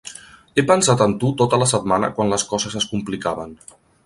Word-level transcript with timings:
He 0.61 0.63
pensat 0.71 1.03
en 1.05 1.13
tu 1.25 1.29
tota 1.43 1.61
la 1.65 1.69
setmana 1.75 2.09
quan 2.17 2.35
les 2.35 2.47
coses 2.55 2.79
es 2.83 2.89
complicaven. 2.97 3.55